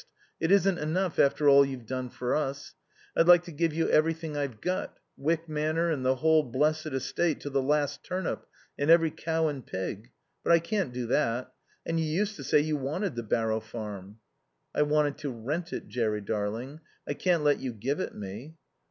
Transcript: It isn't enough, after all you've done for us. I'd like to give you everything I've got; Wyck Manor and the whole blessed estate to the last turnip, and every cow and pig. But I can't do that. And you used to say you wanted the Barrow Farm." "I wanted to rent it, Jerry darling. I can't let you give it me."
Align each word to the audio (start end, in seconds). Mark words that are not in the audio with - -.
It 0.39 0.49
isn't 0.49 0.79
enough, 0.79 1.19
after 1.19 1.47
all 1.47 1.63
you've 1.63 1.85
done 1.85 2.09
for 2.09 2.33
us. 2.33 2.73
I'd 3.15 3.27
like 3.27 3.43
to 3.43 3.51
give 3.51 3.71
you 3.71 3.87
everything 3.87 4.35
I've 4.35 4.59
got; 4.59 4.97
Wyck 5.15 5.47
Manor 5.47 5.91
and 5.91 6.03
the 6.03 6.15
whole 6.15 6.41
blessed 6.41 6.87
estate 6.87 7.39
to 7.41 7.51
the 7.51 7.61
last 7.61 8.03
turnip, 8.03 8.47
and 8.79 8.89
every 8.89 9.11
cow 9.11 9.47
and 9.47 9.63
pig. 9.63 10.09
But 10.43 10.53
I 10.53 10.59
can't 10.59 10.91
do 10.91 11.05
that. 11.05 11.53
And 11.85 11.99
you 11.99 12.07
used 12.07 12.35
to 12.37 12.43
say 12.43 12.61
you 12.61 12.77
wanted 12.77 13.15
the 13.15 13.21
Barrow 13.21 13.59
Farm." 13.59 14.17
"I 14.73 14.81
wanted 14.81 15.19
to 15.19 15.29
rent 15.29 15.71
it, 15.71 15.87
Jerry 15.87 16.21
darling. 16.21 16.79
I 17.07 17.13
can't 17.13 17.43
let 17.43 17.59
you 17.59 17.71
give 17.71 17.99
it 17.99 18.15
me." 18.15 18.55